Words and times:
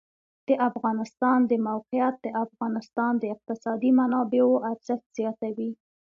د 0.47 0.49
افغانستان 0.69 1.39
د 1.51 1.53
موقعیت 1.67 2.15
د 2.21 2.27
افغانستان 2.45 3.11
د 3.17 3.23
اقتصادي 3.35 3.91
منابعو 3.99 4.61
ارزښت 4.71 5.05
زیاتوي. 5.17 5.71